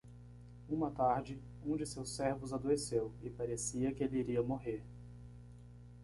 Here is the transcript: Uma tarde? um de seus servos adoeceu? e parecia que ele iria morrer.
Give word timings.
Uma 0.67 0.89
tarde? 0.89 1.39
um 1.63 1.77
de 1.77 1.85
seus 1.85 2.09
servos 2.15 2.53
adoeceu? 2.53 3.13
e 3.21 3.29
parecia 3.29 3.93
que 3.93 4.03
ele 4.03 4.17
iria 4.17 4.41
morrer. 4.41 4.81